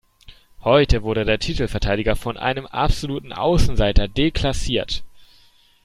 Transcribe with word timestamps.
Heute 0.63 1.03
wurde 1.03 1.25
der 1.25 1.37
Titelverteidiger 1.37 2.15
von 2.15 2.35
einem 2.35 2.65
absoluten 2.65 3.31
Außenseiter 3.33 4.07
deklassiert. 4.07 5.03